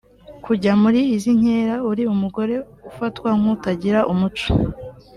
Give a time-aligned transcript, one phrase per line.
[0.45, 2.53] Kujya muri izi nkera uri umugore
[2.89, 4.47] ufatwa nk’utagira umuco